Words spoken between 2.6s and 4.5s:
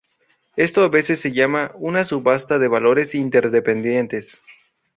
valores interdependientes.